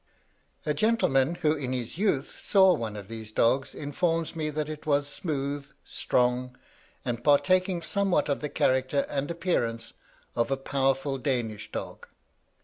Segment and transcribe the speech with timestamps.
[0.65, 4.87] A gentleman, who in his youth saw one of these dogs, informs me that it
[4.87, 6.57] was smooth, strong,
[7.05, 9.93] and partaking somewhat of the character and appearance
[10.35, 12.07] of a powerful Danish dog.